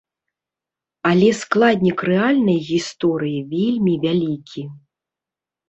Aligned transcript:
Але 1.09 1.27
складнік 1.41 1.99
рэальнай 2.11 2.59
гісторыі 2.71 3.39
вельмі 3.55 3.95
вялікі. 4.09 4.69